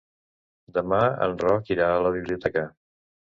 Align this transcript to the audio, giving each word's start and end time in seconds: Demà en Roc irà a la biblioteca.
Demà 0.77 1.01
en 1.25 1.35
Roc 1.43 1.69
irà 1.75 1.89
a 1.97 2.01
la 2.07 2.13
biblioteca. 2.17 2.65